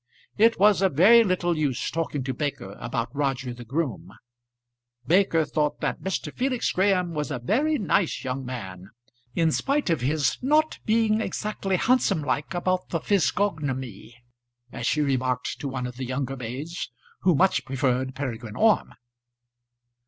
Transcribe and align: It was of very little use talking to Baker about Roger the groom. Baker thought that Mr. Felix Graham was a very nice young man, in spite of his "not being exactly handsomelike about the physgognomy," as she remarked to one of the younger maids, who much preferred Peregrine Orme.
It 0.35 0.57
was 0.59 0.81
of 0.81 0.93
very 0.95 1.23
little 1.23 1.55
use 1.55 1.91
talking 1.91 2.23
to 2.23 2.33
Baker 2.33 2.75
about 2.79 3.15
Roger 3.15 3.53
the 3.53 3.63
groom. 3.63 4.11
Baker 5.05 5.45
thought 5.45 5.79
that 5.81 6.01
Mr. 6.01 6.33
Felix 6.35 6.71
Graham 6.71 7.13
was 7.13 7.29
a 7.29 7.37
very 7.37 7.77
nice 7.77 8.23
young 8.23 8.43
man, 8.43 8.89
in 9.35 9.51
spite 9.51 9.91
of 9.91 10.01
his 10.01 10.39
"not 10.41 10.79
being 10.87 11.21
exactly 11.21 11.75
handsomelike 11.75 12.55
about 12.55 12.89
the 12.89 12.99
physgognomy," 12.99 14.15
as 14.71 14.87
she 14.87 15.01
remarked 15.01 15.59
to 15.59 15.67
one 15.67 15.85
of 15.85 15.97
the 15.97 16.05
younger 16.05 16.35
maids, 16.35 16.89
who 17.19 17.35
much 17.35 17.63
preferred 17.63 18.15
Peregrine 18.15 18.55
Orme. 18.55 18.95